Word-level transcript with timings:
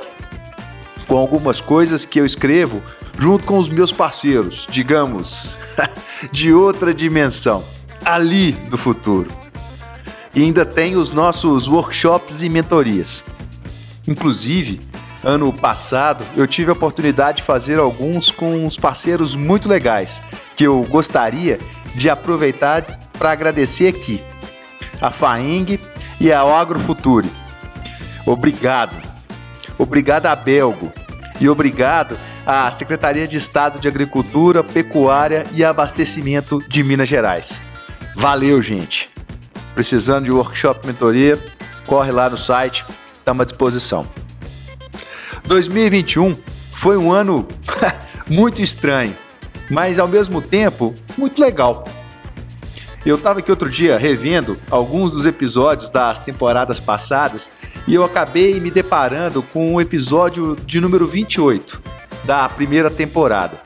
com 1.08 1.18
algumas 1.18 1.60
coisas 1.60 2.06
que 2.06 2.20
eu 2.20 2.26
escrevo 2.26 2.84
junto 3.18 3.46
com 3.46 3.58
os 3.58 3.70
meus 3.70 3.92
parceiros, 3.92 4.68
digamos, 4.70 5.58
de 6.32 6.54
outra 6.54 6.94
dimensão, 6.94 7.64
ali 8.06 8.52
do 8.52 8.78
futuro. 8.78 9.32
E 10.34 10.44
ainda 10.44 10.64
tem 10.64 10.96
os 10.96 11.12
nossos 11.12 11.68
workshops 11.68 12.44
e 12.44 12.50
mentorias. 12.50 13.24
Inclusive, 14.08 14.80
ano 15.24 15.54
passado 15.54 16.26
eu 16.36 16.48
tive 16.48 16.70
a 16.70 16.74
oportunidade 16.74 17.38
de 17.38 17.44
fazer 17.44 17.80
alguns 17.80 18.32
com 18.32 18.66
uns 18.66 18.78
parceiros 18.78 19.36
muito 19.36 19.70
legais 19.70 20.24
que 20.56 20.64
eu 20.64 20.82
gostaria 20.84 21.60
de 21.96 22.10
aproveitar 22.10 22.84
para 23.18 23.32
agradecer 23.32 23.88
aqui. 23.88 24.22
A 25.00 25.12
Faeng 25.12 25.80
e 26.20 26.32
a 26.32 26.42
Agrofuture. 26.42 27.30
Obrigado. 28.26 29.02
Obrigado 29.78 30.28
a 30.28 30.36
Belgo. 30.36 30.92
E 31.40 31.50
obrigado 31.50 32.18
à 32.46 32.70
Secretaria 32.72 33.28
de 33.28 33.38
Estado 33.38 33.80
de 33.80 33.88
Agricultura, 33.88 34.64
Pecuária 34.64 35.46
e 35.54 35.64
Abastecimento 35.64 36.60
de 36.68 36.84
Minas 36.84 37.08
Gerais. 37.08 37.62
Valeu, 38.16 38.62
gente. 38.62 39.10
Precisando 39.74 40.26
de 40.26 40.32
workshop 40.32 40.86
mentoria, 40.86 41.40
corre 41.88 42.12
lá 42.12 42.30
no 42.30 42.38
site 42.38 42.86
estamos 43.22 43.44
à 43.44 43.46
disposição. 43.46 44.06
2021 45.46 46.36
foi 46.74 46.98
um 46.98 47.12
ano 47.12 47.48
muito 48.28 48.62
estranho, 48.62 49.16
mas 49.70 50.00
ao 50.00 50.08
mesmo 50.08 50.42
tempo 50.42 50.94
muito 51.18 51.40
legal. 51.42 51.86
Eu 53.06 53.16
estava 53.16 53.40
aqui 53.40 53.50
outro 53.50 53.70
dia 53.70 53.98
revendo 53.98 54.58
alguns 54.70 55.12
dos 55.14 55.26
episódios 55.26 55.90
das 55.90 56.20
temporadas 56.20 56.80
passadas 56.80 57.50
e 57.88 57.96
eu 57.96 58.04
acabei 58.04 58.60
me 58.60 58.70
deparando 58.70 59.42
com 59.42 59.74
o 59.74 59.82
episódio 59.82 60.56
de 60.66 60.80
número 60.80 61.08
28 61.08 61.82
da 62.24 62.48
primeira 62.48 62.92
temporada. 62.92 63.60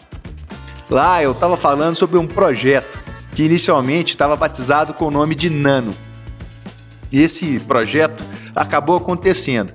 Lá 0.89 1.21
eu 1.21 1.31
estava 1.31 1.57
falando 1.57 1.95
sobre 1.95 2.17
um 2.17 2.27
projeto 2.27 3.03
que 3.33 3.43
inicialmente 3.43 4.13
estava 4.13 4.37
batizado 4.37 4.93
com 4.93 5.07
o 5.07 5.11
nome 5.11 5.35
de 5.35 5.49
Nano. 5.49 5.93
Esse 7.11 7.59
projeto 7.59 8.23
acabou 8.55 8.97
acontecendo 8.97 9.73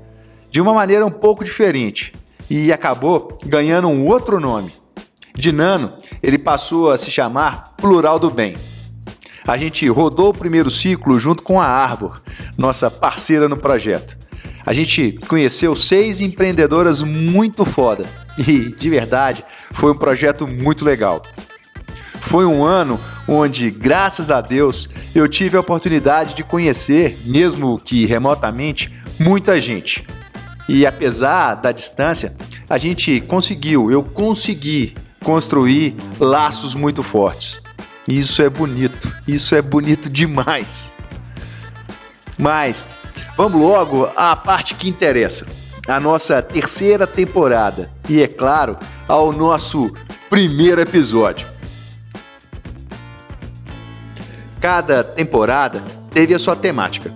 de 0.51 0.61
uma 0.61 0.75
maneira 0.75 1.07
um 1.07 1.11
pouco 1.11 1.45
diferente 1.45 2.13
e 2.49 2.73
acabou 2.73 3.39
ganhando 3.45 3.89
um 3.89 4.07
outro 4.07 4.41
nome. 4.41 4.73
De 5.35 5.53
Nano, 5.53 5.93
ele 6.23 6.37
passou 6.37 6.91
a 6.91 6.99
se 6.99 7.11
chamar 7.11 7.75
Plural 7.77 8.19
do 8.19 8.31
Bem. 8.31 8.57
A 9.47 9.57
gente 9.57 9.89
rodou 9.89 10.31
o 10.31 10.35
primeiro 10.35 10.71
ciclo 10.71 11.19
junto 11.19 11.43
com 11.43 11.61
a 11.61 11.67
Arbor, 11.67 12.21
nossa 12.59 12.91
parceira 12.91 13.49
no 13.49 13.57
projeto. 13.57 14.19
A 14.67 14.73
gente 14.73 15.19
conheceu 15.27 15.75
seis 15.75 16.21
empreendedoras 16.21 17.03
muito 17.03 17.65
foda 17.65 18.05
e, 18.37 18.75
de 18.75 18.91
verdade, 18.91 19.45
foi 19.73 19.93
um 19.93 19.97
projeto 19.97 20.47
muito 20.47 20.85
legal. 20.85 21.23
Foi 22.21 22.45
um 22.45 22.63
ano 22.63 23.01
onde, 23.31 23.71
graças 23.71 24.29
a 24.29 24.41
Deus, 24.41 24.89
eu 25.15 25.29
tive 25.29 25.57
a 25.57 25.61
oportunidade 25.61 26.35
de 26.35 26.43
conhecer, 26.43 27.17
mesmo 27.25 27.79
que 27.79 28.05
remotamente, 28.05 28.93
muita 29.21 29.61
gente. 29.61 30.05
E 30.69 30.85
apesar 30.85 31.55
da 31.55 31.71
distância, 31.71 32.37
a 32.69 32.77
gente 32.77 33.21
conseguiu, 33.21 33.89
eu 33.89 34.03
consegui 34.03 34.97
construir 35.23 35.95
laços 36.19 36.75
muito 36.75 37.05
fortes. 37.05 37.63
Isso 38.09 38.43
é 38.43 38.51
bonito, 38.51 39.13
isso 39.29 39.55
é 39.55 39.63
bonito 39.63 40.11
demais. 40.11 40.97
Mas 42.37 43.01
vamos 43.37 43.61
logo 43.61 44.09
à 44.17 44.35
parte 44.35 44.75
que 44.75 44.89
interessa, 44.89 45.47
a 45.87 46.01
nossa 46.01 46.43
terceira 46.43 47.07
temporada 47.07 47.93
e, 48.09 48.21
é 48.21 48.27
claro, 48.27 48.77
ao 49.07 49.33
nosso 49.33 49.95
primeiro 50.29 50.81
episódio. 50.81 51.60
Cada 54.61 55.03
temporada 55.03 55.83
teve 56.13 56.35
a 56.35 56.39
sua 56.39 56.55
temática. 56.55 57.15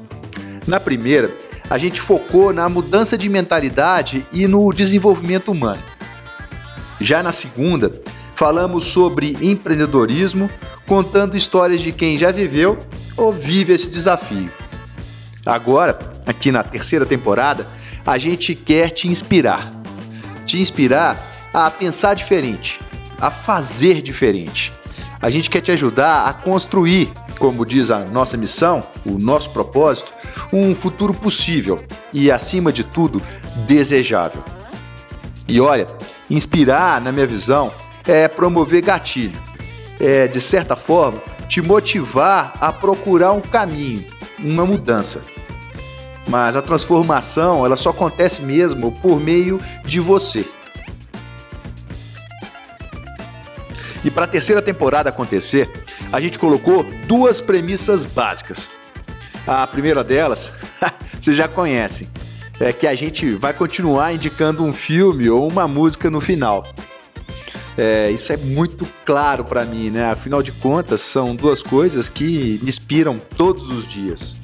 Na 0.66 0.80
primeira, 0.80 1.30
a 1.68 1.76
gente 1.76 2.00
focou 2.00 2.52
na 2.52 2.68
mudança 2.68 3.18
de 3.18 3.28
mentalidade 3.28 4.26
e 4.32 4.46
no 4.46 4.72
desenvolvimento 4.72 5.52
humano. 5.52 5.82
Já 6.98 7.22
na 7.22 7.32
segunda, 7.32 7.92
falamos 8.32 8.84
sobre 8.84 9.36
empreendedorismo, 9.42 10.48
contando 10.86 11.36
histórias 11.36 11.82
de 11.82 11.92
quem 11.92 12.16
já 12.16 12.30
viveu 12.30 12.78
ou 13.16 13.30
vive 13.30 13.74
esse 13.74 13.90
desafio. 13.90 14.50
Agora, 15.44 15.98
aqui 16.26 16.50
na 16.50 16.62
terceira 16.62 17.04
temporada, 17.04 17.66
a 18.06 18.16
gente 18.16 18.54
quer 18.54 18.90
te 18.90 19.06
inspirar. 19.06 19.70
Te 20.46 20.58
inspirar 20.60 21.18
a 21.52 21.70
pensar 21.70 22.14
diferente, 22.14 22.80
a 23.18 23.30
fazer 23.30 24.00
diferente. 24.00 24.72
A 25.24 25.30
gente 25.30 25.48
quer 25.48 25.62
te 25.62 25.72
ajudar 25.72 26.26
a 26.26 26.34
construir 26.34 27.10
como 27.38 27.64
diz 27.64 27.90
a 27.90 28.00
nossa 28.00 28.36
missão, 28.36 28.82
o 29.06 29.12
nosso 29.18 29.50
propósito, 29.50 30.12
um 30.52 30.74
futuro 30.74 31.14
possível 31.14 31.82
e, 32.12 32.30
acima 32.30 32.70
de 32.70 32.84
tudo, 32.84 33.22
desejável. 33.66 34.42
E 35.48 35.58
olha, 35.60 35.86
inspirar, 36.30 37.00
na 37.00 37.10
minha 37.10 37.26
visão, 37.26 37.72
é 38.06 38.28
promover 38.28 38.82
gatilho. 38.82 39.40
É, 39.98 40.28
de 40.28 40.40
certa 40.40 40.76
forma, 40.76 41.20
te 41.48 41.62
motivar 41.62 42.52
a 42.60 42.70
procurar 42.70 43.32
um 43.32 43.40
caminho, 43.40 44.04
uma 44.38 44.66
mudança. 44.66 45.22
Mas 46.28 46.54
a 46.54 46.60
transformação, 46.62 47.64
ela 47.64 47.76
só 47.76 47.88
acontece 47.88 48.42
mesmo 48.42 48.92
por 48.92 49.18
meio 49.18 49.58
de 49.84 50.00
você. 50.00 50.44
E 54.04 54.10
para 54.10 54.24
a 54.24 54.28
terceira 54.28 54.60
temporada 54.60 55.08
acontecer, 55.08 55.70
a 56.12 56.20
gente 56.20 56.38
colocou 56.38 56.84
duas 57.06 57.40
premissas 57.40 58.04
básicas. 58.04 58.70
A 59.46 59.66
primeira 59.66 60.04
delas, 60.04 60.52
vocês 61.18 61.36
já 61.36 61.48
conhecem, 61.48 62.08
é 62.60 62.72
que 62.72 62.86
a 62.86 62.94
gente 62.94 63.32
vai 63.32 63.54
continuar 63.54 64.12
indicando 64.12 64.62
um 64.62 64.72
filme 64.72 65.28
ou 65.30 65.48
uma 65.48 65.66
música 65.66 66.10
no 66.10 66.20
final. 66.20 66.64
É, 67.76 68.10
isso 68.10 68.32
é 68.32 68.36
muito 68.36 68.86
claro 69.04 69.44
para 69.44 69.64
mim, 69.64 69.90
né? 69.90 70.10
Afinal 70.10 70.42
de 70.42 70.52
contas, 70.52 71.00
são 71.00 71.34
duas 71.34 71.62
coisas 71.62 72.08
que 72.08 72.60
me 72.62 72.68
inspiram 72.68 73.18
todos 73.18 73.70
os 73.70 73.86
dias. 73.86 74.36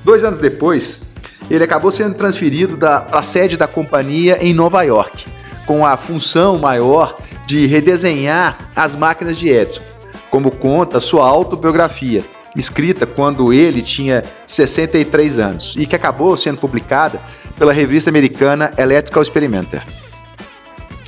Dois 0.05 0.23
anos 0.23 0.39
depois, 0.39 1.03
ele 1.51 1.65
acabou 1.65 1.91
sendo 1.91 2.15
transferido 2.15 2.77
para 2.77 3.07
a 3.11 3.23
sede 3.23 3.57
da 3.57 3.67
companhia 3.67 4.39
em 4.41 4.53
Nova 4.53 4.83
York, 4.83 5.27
com 5.67 5.87
a 5.87 5.97
função 5.97 6.59
maior 6.59 7.17
de 7.47 7.67
redesenhar 7.67 8.71
as 8.77 8.97
máquinas 8.97 9.39
de 9.39 9.49
Edison, 9.49 9.83
como 10.31 10.51
conta 10.51 11.01
sua 11.01 11.27
autobiografia, 11.27 12.25
escrita 12.57 13.07
quando 13.07 13.53
ele 13.53 13.83
tinha 13.83 14.25
63 14.47 15.39
anos 15.39 15.75
e 15.79 15.87
que 15.87 15.97
acabou 15.97 16.37
sendo 16.37 16.59
publicada 16.59 17.21
pela 17.59 17.73
revista 17.73 18.11
americana 18.11 18.73
Electrical 18.77 19.23
Experimenter. 19.23 19.83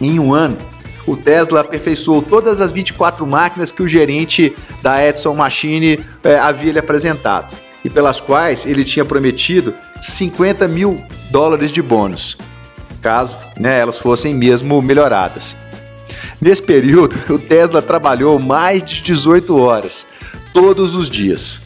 Em 0.00 0.18
um 0.18 0.34
ano, 0.34 0.58
o 1.06 1.16
Tesla 1.16 1.60
aperfeiçoou 1.60 2.20
todas 2.20 2.60
as 2.60 2.72
24 2.72 3.26
máquinas 3.26 3.70
que 3.70 3.82
o 3.82 3.88
gerente 3.88 4.56
da 4.82 5.04
Edison 5.06 5.34
Machine 5.34 6.04
eh, 6.24 6.38
havia 6.38 6.72
lhe 6.72 6.78
apresentado 6.78 7.54
e 7.84 7.88
pelas 7.88 8.18
quais 8.18 8.66
ele 8.66 8.84
tinha 8.84 9.04
prometido 9.04 9.72
50 10.02 10.66
mil 10.66 11.00
dólares 11.30 11.70
de 11.70 11.80
bônus, 11.80 12.36
caso 13.00 13.38
né, 13.56 13.78
elas 13.78 13.96
fossem 13.96 14.34
mesmo 14.34 14.82
melhoradas. 14.82 15.56
Nesse 16.40 16.62
período, 16.62 17.16
o 17.32 17.38
Tesla 17.38 17.80
trabalhou 17.80 18.40
mais 18.40 18.82
de 18.82 19.00
18 19.00 19.56
horas, 19.56 20.04
todos 20.56 20.94
os 20.94 21.10
dias. 21.10 21.60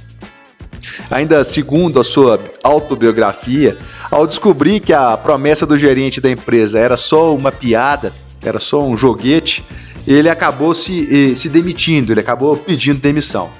Ainda 1.08 1.44
segundo 1.44 2.00
a 2.00 2.02
sua 2.02 2.40
autobiografia, 2.60 3.78
ao 4.10 4.26
descobrir 4.26 4.80
que 4.80 4.92
a 4.92 5.16
promessa 5.16 5.64
do 5.64 5.78
gerente 5.78 6.20
da 6.20 6.28
empresa 6.28 6.76
era 6.76 6.96
só 6.96 7.32
uma 7.32 7.52
piada, 7.52 8.12
era 8.42 8.58
só 8.58 8.84
um 8.84 8.96
joguete, 8.96 9.64
ele 10.08 10.28
acabou 10.28 10.74
se, 10.74 11.30
eh, 11.30 11.36
se 11.36 11.48
demitindo, 11.48 12.12
ele 12.12 12.18
acabou 12.18 12.56
pedindo 12.56 13.00
demissão. 13.00 13.52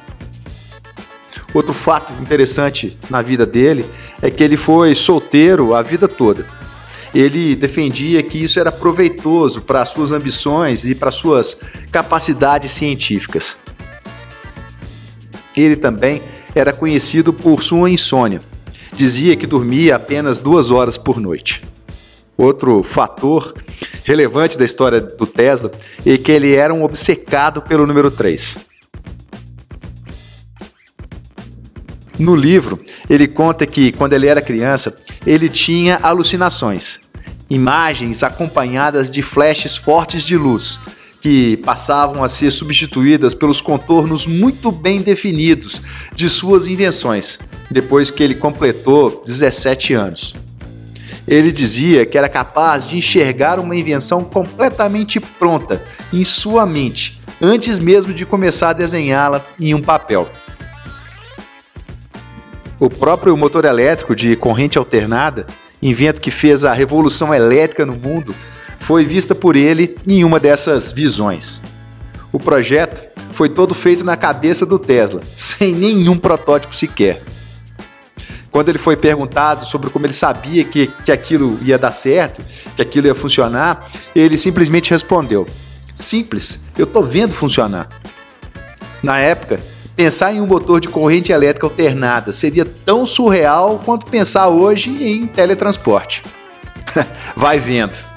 Outro 1.55 1.73
fato 1.73 2.13
interessante 2.21 2.99
na 3.09 3.23
vida 3.23 3.47
dele 3.47 3.85
é 4.21 4.31
que 4.31 4.43
ele 4.43 4.57
foi 4.57 4.97
solteiro 4.97 5.77
a 5.77 5.83
vida 5.83 6.09
toda. 6.09 6.45
Ele 7.15 7.55
defendia 7.55 8.21
que 8.21 8.43
isso 8.43 8.59
era 8.59 8.73
proveitoso 8.73 9.61
para 9.61 9.85
suas 9.85 10.11
ambições 10.11 10.85
e 10.85 10.93
para 10.93 11.13
suas 11.13 11.57
capacidades 11.93 12.73
científicas. 12.73 13.57
Ele 15.61 15.77
também 15.77 16.23
era 16.55 16.73
conhecido 16.73 17.33
por 17.33 17.63
sua 17.63 17.91
insônia 17.91 18.41
dizia 18.93 19.37
que 19.37 19.47
dormia 19.47 19.97
apenas 19.97 20.41
duas 20.41 20.71
horas 20.71 20.97
por 20.97 21.21
noite. 21.21 21.63
Outro 22.37 22.83
fator 22.83 23.55
relevante 24.05 24.59
da 24.59 24.65
história 24.65 25.01
do 25.01 25.27
Tesla 25.27 25.71
é 26.05 26.17
que 26.17 26.33
ele 26.33 26.55
era 26.55 26.73
um 26.73 26.83
obcecado 26.83 27.61
pelo 27.63 27.87
número 27.87 28.11
3. 28.11 28.59
No 32.19 32.35
livro, 32.35 32.79
ele 33.09 33.27
conta 33.27 33.67
que 33.67 33.93
quando 33.93 34.13
ele 34.13 34.27
era 34.27 34.43
criança, 34.43 35.01
ele 35.27 35.49
tinha 35.49 35.99
alucinações, 36.03 37.01
imagens 37.49 38.23
acompanhadas 38.23 39.11
de 39.11 39.23
flashes 39.23 39.77
fortes 39.77 40.23
de 40.23 40.37
luz, 40.37 40.79
que 41.21 41.59
passavam 41.59 42.25
a 42.25 42.29
ser 42.29 42.51
substituídas 42.51 43.35
pelos 43.35 43.61
contornos 43.61 44.27
muito 44.27 44.73
bem 44.73 45.03
definidos 45.03 45.83
de 46.15 46.29
suas 46.29 46.67
invenções, 46.67 47.39
depois 47.71 48.11
que 48.11 48.23
ele 48.23 48.35
completou 48.35 49.23
17 49.25 49.95
anos. 49.95 50.35
Ele 51.29 51.53
dizia 51.53 52.07
que 52.07 52.17
era 52.17 52.29
capaz 52.29 52.87
de 52.87 52.97
enxergar 52.97 53.61
uma 53.61 53.77
invenção 53.77 54.25
completamente 54.25 55.21
pronta 55.21 55.83
em 56.13 56.25
sua 56.25 56.67
mente, 56.67 57.21
antes 57.41 57.79
mesmo 57.79 58.13
de 58.13 58.25
começar 58.25 58.71
a 58.71 58.75
desenhá-la 58.75 59.45
em 59.61 59.75
um 59.75 59.83
papel. 59.83 60.29
O 62.79 62.89
próprio 62.89 63.37
motor 63.37 63.67
elétrico 63.67 64.17
de 64.17 64.35
corrente 64.37 64.79
alternada, 64.79 65.47
invento 65.83 66.21
que 66.21 66.31
fez 66.31 66.65
a 66.65 66.73
revolução 66.73 67.35
elétrica 67.35 67.85
no 67.85 67.95
mundo, 67.95 68.35
foi 68.91 69.05
vista 69.05 69.37
por 69.37 69.55
ele 69.55 69.97
em 70.05 70.25
uma 70.25 70.41
dessas 70.41 70.91
visões. 70.91 71.63
O 72.33 72.41
projeto 72.41 73.09
foi 73.31 73.49
todo 73.49 73.73
feito 73.73 74.05
na 74.05 74.17
cabeça 74.17 74.67
do 74.67 74.81
Tesla, 74.81 75.21
sem 75.37 75.73
nenhum 75.73 76.19
protótipo 76.19 76.75
sequer. 76.75 77.23
Quando 78.51 78.69
ele 78.69 78.79
foi 78.79 78.97
perguntado 78.97 79.65
sobre 79.65 79.91
como 79.91 80.07
ele 80.07 80.13
sabia 80.13 80.65
que, 80.65 80.89
que 80.89 81.13
aquilo 81.13 81.57
ia 81.63 81.79
dar 81.79 81.93
certo, 81.93 82.43
que 82.75 82.83
aquilo 82.83 83.07
ia 83.07 83.15
funcionar, 83.15 83.89
ele 84.13 84.37
simplesmente 84.37 84.91
respondeu: 84.91 85.47
Simples, 85.95 86.61
eu 86.77 86.83
estou 86.83 87.05
vendo 87.05 87.33
funcionar. 87.33 87.89
Na 89.05 89.21
época, 89.21 89.61
pensar 89.95 90.35
em 90.35 90.41
um 90.41 90.49
motor 90.49 90.81
de 90.81 90.89
corrente 90.89 91.31
elétrica 91.31 91.65
alternada 91.65 92.33
seria 92.33 92.65
tão 92.65 93.07
surreal 93.07 93.81
quanto 93.85 94.07
pensar 94.07 94.49
hoje 94.49 94.91
em 94.91 95.29
teletransporte. 95.29 96.25
Vai 97.37 97.61
vendo. 97.61 98.10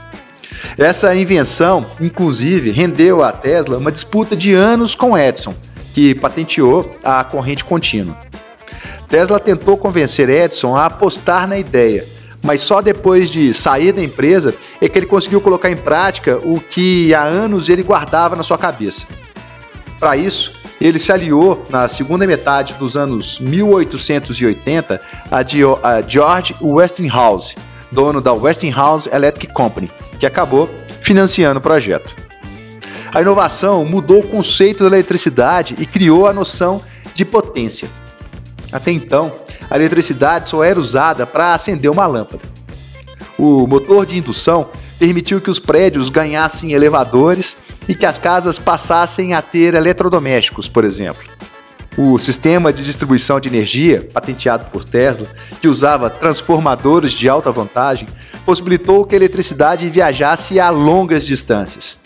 Essa 0.77 1.15
invenção, 1.15 1.85
inclusive, 1.99 2.71
rendeu 2.71 3.23
à 3.23 3.31
Tesla 3.31 3.77
uma 3.77 3.91
disputa 3.91 4.35
de 4.35 4.53
anos 4.53 4.95
com 4.95 5.17
Edison, 5.17 5.53
que 5.93 6.15
patenteou 6.15 6.89
a 7.03 7.23
corrente 7.23 7.63
contínua. 7.63 8.17
Tesla 9.07 9.39
tentou 9.39 9.77
convencer 9.77 10.29
Edison 10.29 10.75
a 10.75 10.87
apostar 10.87 11.47
na 11.47 11.57
ideia, 11.57 12.05
mas 12.41 12.61
só 12.61 12.81
depois 12.81 13.29
de 13.29 13.53
sair 13.53 13.91
da 13.91 14.01
empresa 14.01 14.55
é 14.81 14.89
que 14.89 14.97
ele 14.97 15.05
conseguiu 15.05 15.39
colocar 15.39 15.69
em 15.69 15.77
prática 15.77 16.39
o 16.43 16.59
que 16.59 17.13
há 17.13 17.23
anos 17.23 17.69
ele 17.69 17.83
guardava 17.83 18.35
na 18.35 18.41
sua 18.41 18.57
cabeça. 18.57 19.05
Para 19.99 20.17
isso, 20.17 20.59
ele 20.81 20.97
se 20.97 21.11
aliou 21.11 21.63
na 21.69 21.87
segunda 21.87 22.25
metade 22.25 22.73
dos 22.73 22.97
anos 22.97 23.39
1880 23.39 24.99
a 25.31 26.01
George 26.05 26.55
Westinghouse, 26.59 27.55
dono 27.91 28.19
da 28.19 28.33
Westinghouse 28.33 29.07
Electric 29.13 29.53
Company, 29.53 29.89
que 30.23 30.27
acabou 30.27 30.73
financiando 31.01 31.59
o 31.59 31.61
projeto. 31.61 32.15
A 33.13 33.21
inovação 33.21 33.83
mudou 33.83 34.21
o 34.21 34.27
conceito 34.27 34.89
da 34.89 34.95
eletricidade 34.95 35.75
e 35.77 35.85
criou 35.85 36.27
a 36.27 36.31
noção 36.31 36.81
de 37.13 37.25
potência. 37.25 37.89
Até 38.71 38.91
então, 38.91 39.33
a 39.69 39.75
eletricidade 39.75 40.47
só 40.47 40.63
era 40.63 40.79
usada 40.79 41.27
para 41.27 41.53
acender 41.53 41.91
uma 41.91 42.05
lâmpada. 42.05 42.41
O 43.37 43.67
motor 43.67 44.05
de 44.05 44.17
indução 44.17 44.69
permitiu 44.97 45.41
que 45.41 45.49
os 45.49 45.59
prédios 45.59 46.07
ganhassem 46.07 46.71
elevadores 46.71 47.57
e 47.85 47.93
que 47.93 48.05
as 48.05 48.17
casas 48.17 48.57
passassem 48.57 49.33
a 49.33 49.41
ter 49.41 49.73
eletrodomésticos, 49.73 50.69
por 50.69 50.85
exemplo. 50.85 51.23
O 51.95 52.17
sistema 52.17 52.73
de 52.73 52.83
distribuição 52.83 53.39
de 53.39 53.47
energia, 53.47 54.07
patenteado 54.11 54.69
por 54.71 54.83
Tesla, 54.83 55.27
que 55.61 55.67
usava 55.67 56.09
transformadores 56.09 57.11
de 57.13 57.29
alta 57.29 57.51
vantagem, 57.51 58.07
possibilitou 58.45 59.05
que 59.05 59.13
a 59.13 59.17
eletricidade 59.17 59.87
viajasse 59.89 60.59
a 60.59 60.71
longas 60.71 61.25
distâncias. 61.25 61.99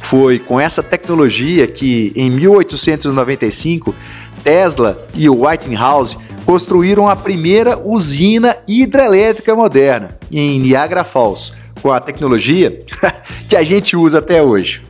Foi 0.00 0.38
com 0.38 0.58
essa 0.58 0.82
tecnologia 0.82 1.66
que, 1.66 2.10
em 2.16 2.30
1895, 2.30 3.94
Tesla 4.42 5.06
e 5.14 5.28
o 5.28 5.44
Whitehouse 5.44 6.16
construíram 6.46 7.06
a 7.06 7.14
primeira 7.14 7.78
usina 7.78 8.56
hidrelétrica 8.66 9.54
moderna 9.54 10.16
em 10.32 10.58
Niagara 10.58 11.04
Falls, 11.04 11.52
com 11.82 11.92
a 11.92 12.00
tecnologia 12.00 12.78
que 13.46 13.54
a 13.54 13.62
gente 13.62 13.94
usa 13.94 14.20
até 14.20 14.42
hoje. 14.42 14.82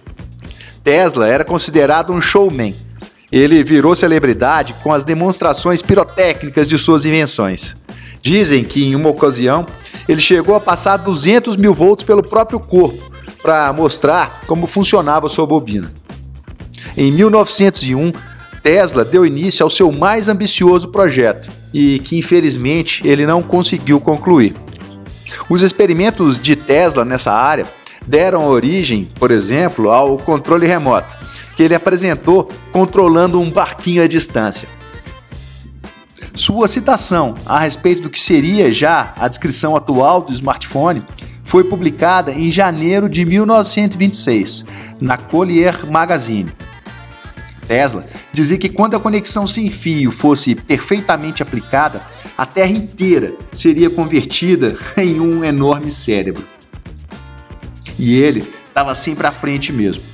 Tesla 0.84 1.26
era 1.26 1.44
considerado 1.44 2.12
um 2.12 2.20
showman. 2.20 2.76
Ele 3.30 3.62
virou 3.62 3.94
celebridade 3.94 4.74
com 4.82 4.92
as 4.92 5.04
demonstrações 5.04 5.82
pirotécnicas 5.82 6.68
de 6.68 6.78
suas 6.78 7.04
invenções. 7.04 7.76
Dizem 8.22 8.64
que 8.64 8.84
em 8.84 8.94
uma 8.94 9.10
ocasião 9.10 9.66
ele 10.08 10.20
chegou 10.20 10.54
a 10.54 10.60
passar 10.60 10.96
200 10.96 11.56
mil 11.56 11.74
volts 11.74 12.04
pelo 12.04 12.22
próprio 12.22 12.58
corpo 12.58 13.12
para 13.42 13.72
mostrar 13.72 14.42
como 14.46 14.66
funcionava 14.66 15.28
sua 15.28 15.46
bobina. 15.46 15.92
Em 16.96 17.12
1901, 17.12 18.12
Tesla 18.62 19.04
deu 19.04 19.24
início 19.24 19.62
ao 19.62 19.70
seu 19.70 19.92
mais 19.92 20.28
ambicioso 20.28 20.88
projeto 20.88 21.48
e 21.72 21.98
que 22.00 22.18
infelizmente 22.18 23.06
ele 23.06 23.26
não 23.26 23.42
conseguiu 23.42 24.00
concluir. 24.00 24.54
Os 25.48 25.62
experimentos 25.62 26.38
de 26.38 26.56
Tesla 26.56 27.04
nessa 27.04 27.32
área 27.32 27.66
deram 28.06 28.46
origem, 28.46 29.04
por 29.18 29.30
exemplo, 29.30 29.90
ao 29.90 30.18
controle 30.18 30.66
remoto, 30.66 31.16
que 31.58 31.64
ele 31.64 31.74
apresentou 31.74 32.48
controlando 32.70 33.40
um 33.40 33.50
barquinho 33.50 34.00
à 34.00 34.06
distância. 34.06 34.68
Sua 36.32 36.68
citação 36.68 37.34
a 37.44 37.58
respeito 37.58 38.02
do 38.02 38.08
que 38.08 38.20
seria 38.20 38.70
já 38.70 39.12
a 39.18 39.26
descrição 39.26 39.74
atual 39.74 40.22
do 40.22 40.32
smartphone 40.32 41.02
foi 41.42 41.64
publicada 41.64 42.30
em 42.30 42.48
janeiro 42.48 43.08
de 43.08 43.24
1926 43.24 44.66
na 45.00 45.16
Collier 45.16 45.84
Magazine. 45.90 46.52
Tesla 47.66 48.06
dizia 48.32 48.56
que 48.56 48.68
quando 48.68 48.94
a 48.94 49.00
conexão 49.00 49.44
sem 49.44 49.68
fio 49.68 50.12
fosse 50.12 50.54
perfeitamente 50.54 51.42
aplicada, 51.42 52.00
a 52.36 52.46
Terra 52.46 52.70
inteira 52.70 53.34
seria 53.52 53.90
convertida 53.90 54.78
em 54.96 55.18
um 55.18 55.42
enorme 55.42 55.90
cérebro. 55.90 56.46
E 57.98 58.14
ele 58.14 58.48
estava 58.68 58.94
sempre 58.94 59.26
à 59.26 59.32
frente 59.32 59.72
mesmo. 59.72 60.07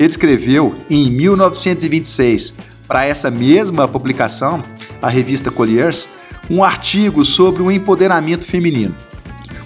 Ele 0.00 0.08
escreveu 0.08 0.74
em 0.88 1.10
1926 1.10 2.54
para 2.88 3.04
essa 3.04 3.30
mesma 3.30 3.86
publicação, 3.86 4.62
a 5.02 5.10
revista 5.10 5.50
Colliers, 5.50 6.08
um 6.48 6.64
artigo 6.64 7.22
sobre 7.22 7.62
o 7.62 7.70
empoderamento 7.70 8.46
feminino. 8.46 8.96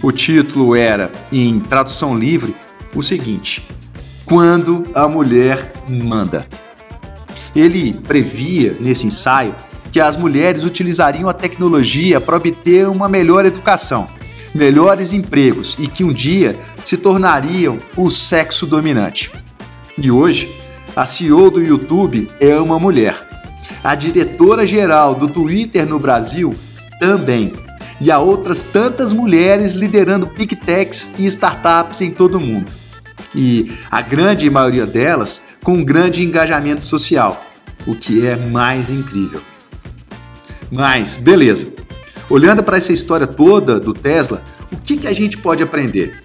O 0.03 0.11
título 0.11 0.75
era, 0.75 1.12
em 1.31 1.61
tradução 1.61 2.19
livre, 2.19 2.53
o 2.97 3.00
seguinte: 3.00 3.64
Quando 4.25 4.83
a 4.93 5.07
mulher 5.07 5.73
manda. 5.88 6.45
Ele 7.55 7.95
previa 7.95 8.76
nesse 8.81 9.07
ensaio 9.07 9.55
que 9.93 10.00
as 10.00 10.17
mulheres 10.17 10.64
utilizariam 10.64 11.29
a 11.29 11.33
tecnologia 11.33 12.21
para 12.21 12.37
obter 12.37 12.88
uma 12.88 13.09
melhor 13.09 13.47
educação, 13.47 14.09
melhores 14.53 15.12
empregos 15.12 15.76
e 15.79 15.87
que 15.87 16.03
um 16.03 16.12
dia 16.12 16.59
se 16.83 16.97
tornariam 16.97 17.79
o 17.97 18.11
sexo 18.11 18.67
dominante. 18.67 19.31
E 19.97 20.11
hoje, 20.11 20.53
a 20.97 21.07
CEO 21.07 21.51
do 21.51 21.63
YouTube 21.63 22.29
é 22.41 22.57
uma 22.57 22.79
mulher. 22.79 23.17
A 23.83 23.95
diretora 23.95 24.67
geral 24.67 25.15
do 25.15 25.29
Twitter 25.29 25.87
no 25.87 26.01
Brasil 26.01 26.53
também. 26.99 27.53
E 28.01 28.11
há 28.11 28.19
outras 28.19 28.65
tantas 28.65 29.13
mulheres 29.13 29.75
liderando 29.75 30.27
big 30.27 30.57
techs 30.57 31.13
e 31.17 31.27
startups 31.27 32.01
em 32.01 32.11
todo 32.11 32.39
o 32.39 32.41
mundo. 32.41 32.71
E 33.33 33.73
a 33.91 34.01
grande 34.01 34.51
maioria 34.51 34.85
delas 34.87 35.41
com 35.63 35.75
um 35.75 35.85
grande 35.85 36.25
engajamento 36.25 36.83
social, 36.83 37.41
o 37.87 37.95
que 37.95 38.27
é 38.27 38.37
mais 38.37 38.91
incrível. 38.91 39.41
Mas, 40.71 41.17
beleza. 41.17 41.69
Olhando 42.29 42.65
para 42.65 42.79
essa 42.79 42.93
história 42.93 43.27
toda 43.27 43.79
do 43.79 43.95
Tesla, 43.95 44.43
o 44.73 44.77
que, 44.77 44.97
que 44.97 45.07
a 45.07 45.13
gente 45.13 45.39
pode 45.39 45.63
aprender? 45.63 46.24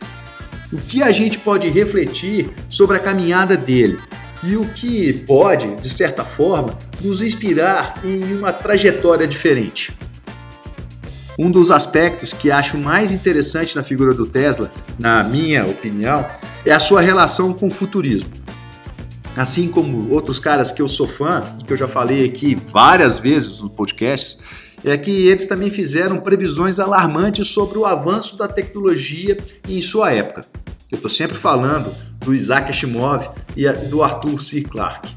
O 0.72 0.78
que 0.78 1.02
a 1.02 1.12
gente 1.12 1.40
pode 1.40 1.68
refletir 1.68 2.52
sobre 2.70 2.98
a 2.98 3.00
caminhada 3.00 3.58
dele? 3.58 3.98
E 4.44 4.56
o 4.56 4.70
que 4.70 5.12
pode, 5.14 5.76
de 5.76 5.90
certa 5.90 6.24
forma, 6.24 6.78
nos 7.02 7.22
inspirar 7.22 8.00
em 8.04 8.36
uma 8.36 8.54
trajetória 8.54 9.28
diferente? 9.28 9.92
Um 11.38 11.50
dos 11.50 11.72
aspectos 11.72 12.34
que 12.34 12.52
acho 12.52 12.78
mais 12.78 13.12
interessante 13.12 13.76
na 13.76 13.84
figura 13.84 14.14
do 14.14 14.28
Tesla, 14.28 14.72
na 15.00 15.24
minha 15.24 15.66
opinião, 15.66 16.26
é 16.66 16.72
a 16.72 16.80
sua 16.80 17.02
relação 17.02 17.54
com 17.54 17.68
o 17.68 17.72
futurismo 17.72 18.30
assim 19.36 19.70
como 19.70 20.12
outros 20.12 20.38
caras 20.38 20.72
que 20.72 20.82
eu 20.82 20.90
sou 20.90 21.08
fã, 21.08 21.42
que 21.66 21.72
eu 21.72 21.78
já 21.78 21.88
falei 21.88 22.26
aqui 22.26 22.58
várias 22.72 23.18
vezes 23.18 23.60
no 23.60 23.70
podcast, 23.70 24.38
é 24.84 24.98
que 24.98 25.28
eles 25.28 25.48
também 25.48 25.70
fizeram 25.70 26.18
previsões 26.18 26.80
alarmantes 26.80 27.48
sobre 27.48 27.78
o 27.78 27.86
avanço 27.86 28.38
da 28.38 28.48
tecnologia 28.48 29.38
em 29.68 29.82
sua 29.82 30.12
época. 30.12 30.46
Eu 30.92 30.96
estou 30.96 31.10
sempre 31.10 31.38
falando 31.38 31.94
do 32.20 32.34
Isaac 32.34 32.70
Asimov 32.70 33.30
e 33.56 33.72
do 33.88 34.02
Arthur 34.04 34.42
C. 34.42 34.62
Clarke. 34.62 35.16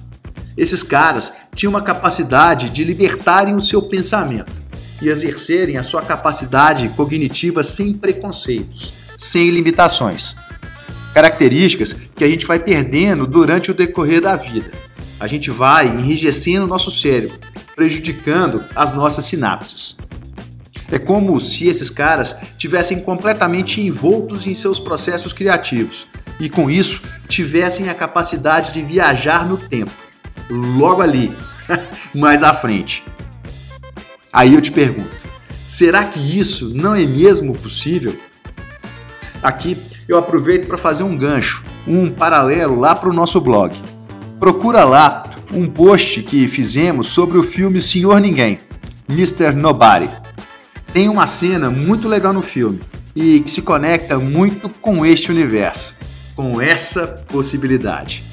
Esses 0.56 0.82
caras 0.82 1.32
tinham 1.54 1.70
uma 1.70 1.82
capacidade 1.82 2.68
de 2.68 2.84
libertarem 2.84 3.54
o 3.54 3.60
seu 3.60 3.82
pensamento 3.82 4.60
e 5.00 5.08
exercerem 5.08 5.78
a 5.78 5.82
sua 5.82 6.02
capacidade 6.02 6.88
cognitiva 6.90 7.62
sem 7.62 7.94
preconceitos, 7.94 8.92
sem 9.16 9.50
limitações 9.50 10.36
características 11.12 11.94
que 12.16 12.24
a 12.24 12.28
gente 12.28 12.46
vai 12.46 12.58
perdendo 12.58 13.26
durante 13.26 13.70
o 13.70 13.74
decorrer 13.74 14.20
da 14.20 14.36
vida. 14.36 14.70
A 15.20 15.26
gente 15.26 15.50
vai 15.50 15.86
enrijecendo 15.86 16.64
o 16.64 16.68
nosso 16.68 16.90
cérebro, 16.90 17.38
prejudicando 17.74 18.64
as 18.74 18.92
nossas 18.92 19.24
sinapses. 19.24 19.96
É 20.90 20.98
como 20.98 21.40
se 21.40 21.68
esses 21.68 21.88
caras 21.88 22.36
tivessem 22.58 23.00
completamente 23.00 23.80
envoltos 23.80 24.46
em 24.46 24.54
seus 24.54 24.78
processos 24.78 25.32
criativos 25.32 26.06
e, 26.38 26.50
com 26.50 26.70
isso, 26.70 27.02
tivessem 27.28 27.88
a 27.88 27.94
capacidade 27.94 28.72
de 28.72 28.82
viajar 28.82 29.46
no 29.48 29.56
tempo, 29.56 29.92
logo 30.50 31.00
ali, 31.00 31.34
mais 32.14 32.42
à 32.42 32.52
frente. 32.52 33.04
Aí 34.30 34.54
eu 34.54 34.60
te 34.60 34.70
pergunto: 34.70 35.10
será 35.66 36.04
que 36.04 36.18
isso 36.38 36.72
não 36.74 36.94
é 36.94 37.06
mesmo 37.06 37.54
possível? 37.54 38.18
Aqui 39.42 39.78
eu 40.06 40.18
aproveito 40.18 40.66
para 40.66 40.76
fazer 40.76 41.04
um 41.04 41.16
gancho, 41.16 41.64
um 41.86 42.10
paralelo 42.10 42.78
lá 42.78 42.94
para 42.94 43.08
o 43.08 43.14
nosso 43.14 43.40
blog. 43.40 43.74
Procura 44.38 44.84
lá 44.84 45.24
um 45.52 45.66
post 45.66 46.22
que 46.22 46.48
fizemos 46.48 47.08
sobre 47.08 47.36
o 47.36 47.42
filme 47.42 47.80
Senhor 47.80 48.20
Ninguém, 48.20 48.58
Mr. 49.08 49.52
Nobody. 49.54 50.08
Tem 50.92 51.08
uma 51.08 51.26
cena 51.26 51.70
muito 51.70 52.08
legal 52.08 52.32
no 52.32 52.42
filme 52.42 52.80
e 53.14 53.40
que 53.40 53.50
se 53.50 53.62
conecta 53.62 54.18
muito 54.18 54.68
com 54.68 55.04
este 55.04 55.30
universo, 55.30 55.94
com 56.34 56.60
essa 56.60 57.06
possibilidade. 57.28 58.24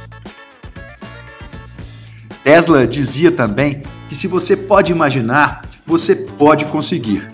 Tesla 2.44 2.88
dizia 2.88 3.32
também 3.32 3.82
que 4.08 4.16
se 4.16 4.28
você 4.28 4.56
pode 4.56 4.92
imaginar, 4.92 5.68
você 5.86 6.16
pode 6.16 6.66
conseguir. 6.66 7.28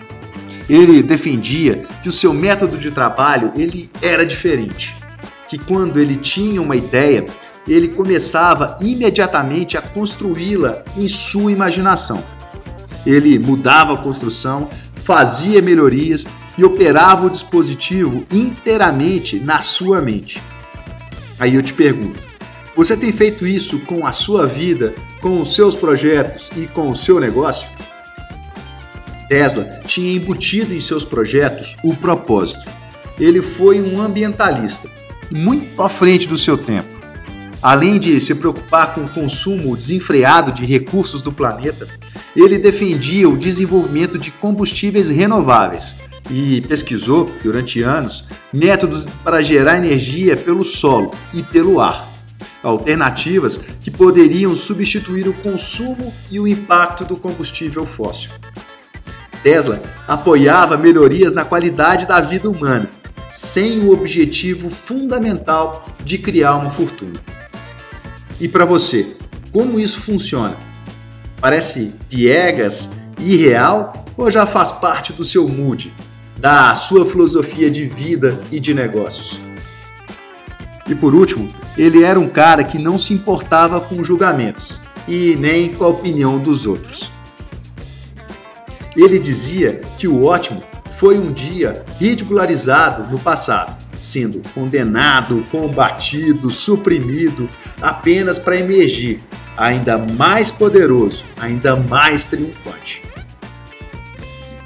Ele 0.68 1.00
defendia 1.02 1.86
que 2.02 2.08
o 2.08 2.12
seu 2.12 2.34
método 2.34 2.76
de 2.76 2.90
trabalho 2.90 3.52
ele 3.56 3.88
era 4.02 4.26
diferente, 4.26 4.96
que 5.48 5.56
quando 5.56 6.00
ele 6.00 6.16
tinha 6.16 6.60
uma 6.60 6.74
ideia, 6.74 7.24
ele 7.66 7.88
começava 7.88 8.76
imediatamente 8.80 9.76
a 9.76 9.82
construí-la 9.82 10.84
em 10.96 11.08
sua 11.08 11.50
imaginação. 11.50 12.22
Ele 13.04 13.38
mudava 13.38 13.94
a 13.94 13.98
construção, 13.98 14.68
fazia 14.96 15.60
melhorias 15.62 16.26
e 16.56 16.64
operava 16.64 17.26
o 17.26 17.30
dispositivo 17.30 18.26
inteiramente 18.32 19.38
na 19.38 19.60
sua 19.60 20.00
mente. 20.00 20.42
Aí 21.38 21.54
eu 21.54 21.62
te 21.62 21.72
pergunto: 21.72 22.20
você 22.74 22.96
tem 22.96 23.12
feito 23.12 23.46
isso 23.46 23.80
com 23.80 24.06
a 24.06 24.12
sua 24.12 24.46
vida, 24.46 24.94
com 25.20 25.40
os 25.40 25.54
seus 25.54 25.74
projetos 25.74 26.50
e 26.56 26.66
com 26.66 26.90
o 26.90 26.96
seu 26.96 27.20
negócio? 27.20 27.68
Tesla 29.28 29.64
tinha 29.86 30.12
embutido 30.12 30.72
em 30.72 30.80
seus 30.80 31.04
projetos 31.04 31.76
o 31.82 31.94
propósito. 31.94 32.68
Ele 33.18 33.42
foi 33.42 33.80
um 33.80 34.00
ambientalista, 34.00 34.88
muito 35.30 35.80
à 35.82 35.88
frente 35.88 36.28
do 36.28 36.38
seu 36.38 36.56
tempo. 36.56 36.95
Além 37.66 37.98
de 37.98 38.20
se 38.20 38.32
preocupar 38.32 38.94
com 38.94 39.00
o 39.00 39.08
consumo 39.08 39.76
desenfreado 39.76 40.52
de 40.52 40.64
recursos 40.64 41.20
do 41.20 41.32
planeta, 41.32 41.88
ele 42.36 42.58
defendia 42.58 43.28
o 43.28 43.36
desenvolvimento 43.36 44.16
de 44.20 44.30
combustíveis 44.30 45.10
renováveis 45.10 45.96
e 46.30 46.60
pesquisou, 46.60 47.28
durante 47.42 47.82
anos, 47.82 48.24
métodos 48.52 49.04
para 49.24 49.42
gerar 49.42 49.78
energia 49.78 50.36
pelo 50.36 50.62
solo 50.62 51.10
e 51.34 51.42
pelo 51.42 51.80
ar. 51.80 52.08
Alternativas 52.62 53.58
que 53.80 53.90
poderiam 53.90 54.54
substituir 54.54 55.26
o 55.26 55.34
consumo 55.34 56.14
e 56.30 56.38
o 56.38 56.46
impacto 56.46 57.04
do 57.04 57.16
combustível 57.16 57.84
fóssil. 57.84 58.30
Tesla 59.42 59.82
apoiava 60.06 60.76
melhorias 60.76 61.34
na 61.34 61.44
qualidade 61.44 62.06
da 62.06 62.20
vida 62.20 62.48
humana, 62.48 62.88
sem 63.28 63.80
o 63.80 63.92
objetivo 63.92 64.70
fundamental 64.70 65.84
de 66.04 66.16
criar 66.16 66.54
uma 66.58 66.70
fortuna. 66.70 67.20
E 68.38 68.46
para 68.46 68.66
você, 68.66 69.16
como 69.50 69.80
isso 69.80 70.00
funciona? 70.00 70.56
Parece 71.40 71.94
piegas, 72.08 72.90
irreal 73.18 74.04
ou 74.16 74.30
já 74.30 74.46
faz 74.46 74.70
parte 74.70 75.12
do 75.12 75.24
seu 75.24 75.48
mood, 75.48 75.92
da 76.38 76.74
sua 76.74 77.06
filosofia 77.06 77.70
de 77.70 77.84
vida 77.84 78.38
e 78.52 78.60
de 78.60 78.74
negócios? 78.74 79.40
E 80.86 80.94
por 80.94 81.14
último, 81.14 81.48
ele 81.78 82.04
era 82.04 82.20
um 82.20 82.28
cara 82.28 82.62
que 82.62 82.78
não 82.78 82.98
se 82.98 83.14
importava 83.14 83.80
com 83.80 84.04
julgamentos 84.04 84.80
e 85.08 85.34
nem 85.36 85.72
com 85.72 85.84
a 85.84 85.88
opinião 85.88 86.38
dos 86.38 86.66
outros. 86.66 87.10
Ele 88.94 89.18
dizia 89.18 89.80
que 89.96 90.06
o 90.06 90.24
ótimo 90.24 90.62
foi 90.98 91.18
um 91.18 91.32
dia 91.32 91.84
ridicularizado 91.98 93.10
no 93.10 93.18
passado 93.18 93.85
sendo 94.00 94.42
condenado, 94.54 95.44
combatido, 95.50 96.50
suprimido, 96.50 97.48
apenas 97.80 98.38
para 98.38 98.56
emergir 98.56 99.20
ainda 99.56 99.96
mais 99.96 100.50
poderoso, 100.50 101.24
ainda 101.40 101.76
mais 101.76 102.26
triunfante. 102.26 103.02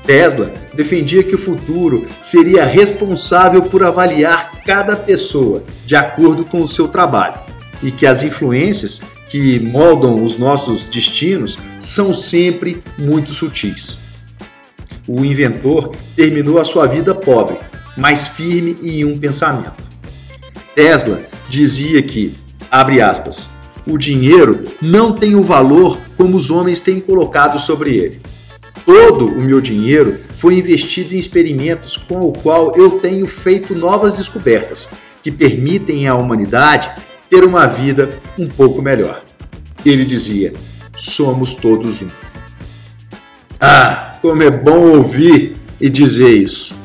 Tesla 0.04 0.52
defendia 0.75 1.22
que 1.22 1.34
o 1.34 1.38
futuro 1.38 2.06
seria 2.20 2.64
responsável 2.64 3.62
por 3.62 3.84
avaliar 3.84 4.62
cada 4.64 4.96
pessoa 4.96 5.62
de 5.87 5.94
acordo 5.94 6.44
com 6.44 6.62
o 6.62 6.68
seu 6.68 6.88
trabalho 6.88 7.40
e 7.82 7.90
que 7.90 8.06
as 8.06 8.22
influências 8.22 9.00
que 9.28 9.60
moldam 9.60 10.25
os 10.25 10.37
nossos 10.37 10.87
destinos 10.87 11.58
são 11.78 12.12
sempre 12.12 12.82
muito 12.99 13.32
sutis. 13.32 13.99
O 15.06 15.25
inventor 15.25 15.94
terminou 16.16 16.58
a 16.58 16.64
sua 16.64 16.87
vida 16.87 17.14
pobre, 17.14 17.56
mais 18.00 18.26
firme 18.26 18.76
e 18.80 19.00
em 19.00 19.04
um 19.04 19.19
pensamento. 19.19 19.83
Tesla 20.75 21.21
dizia 21.49 22.02
que, 22.02 22.35
abre 22.71 23.02
aspas, 23.02 23.50
o 23.87 23.99
dinheiro 23.99 24.64
não 24.80 25.12
tem 25.12 25.35
o 25.35 25.42
valor 25.42 25.99
como 26.16 26.37
os 26.37 26.50
homens 26.50 26.80
têm 26.80 26.99
colocado 26.99 27.59
sobre 27.59 27.97
ele. 27.97 28.21
Todo 28.87 29.26
o 29.26 29.42
meu 29.42 29.61
dinheiro 29.61 30.19
foi 30.38 30.54
investido 30.54 31.14
em 31.14 31.19
experimentos 31.19 31.97
com 31.97 32.21
o 32.23 32.33
qual 32.33 32.75
eu 32.75 32.92
tenho 32.92 33.26
feito 33.26 33.75
novas 33.75 34.16
descobertas 34.16 34.88
que 35.23 35.30
permitem 35.30 36.09
à 36.09 36.14
humanidade 36.14 36.90
ter 37.28 37.45
uma 37.45 37.66
vida 37.66 38.19
um 38.38 38.49
pouco 38.49 38.80
melhor. 38.80 39.23
Ele 39.85 40.07
dizia: 40.07 40.54
somos 40.97 41.54
todos 41.54 42.02
um. 42.02 42.09
Ah, 43.61 44.16
como 44.23 44.42
é 44.42 44.50
bom 44.50 44.97
ouvir 44.97 45.57
e 45.78 45.90
dizer 45.90 46.35
isso. 46.35 46.79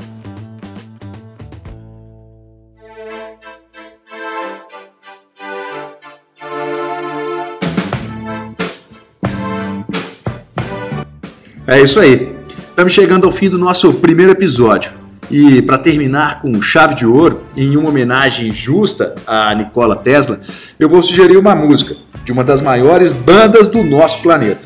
É 11.76 11.82
isso 11.82 12.00
aí. 12.00 12.34
Estamos 12.70 12.94
chegando 12.94 13.28
ao 13.28 13.34
fim 13.34 13.50
do 13.50 13.58
nosso 13.58 13.92
primeiro 13.96 14.32
episódio. 14.32 14.94
E 15.30 15.62
para 15.62 15.78
terminar 15.78 16.40
com 16.40 16.62
chave 16.62 16.96
de 16.96 17.06
ouro, 17.06 17.42
em 17.54 17.76
uma 17.76 17.90
homenagem 17.90 18.54
justa 18.54 19.14
a 19.28 19.54
Nikola 19.54 19.98
Tesla, 19.98 20.40
eu 20.80 20.88
vou 20.88 21.04
sugerir 21.04 21.36
uma 21.36 21.54
música 21.54 21.98
de 22.24 22.32
uma 22.32 22.46
das 22.46 22.62
maiores 22.62 23.12
bandas 23.12 23.68
do 23.68 23.84
nosso 23.84 24.22
planeta, 24.22 24.62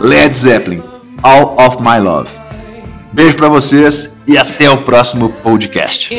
Led 0.00 0.34
Zeppelin, 0.34 0.82
All 1.22 1.58
of 1.58 1.76
My 1.82 2.00
Love. 2.00 2.30
Beijo 3.12 3.36
para 3.36 3.50
vocês 3.50 4.16
e 4.26 4.38
até 4.38 4.70
o 4.70 4.78
próximo 4.78 5.34
podcast. 5.42 6.14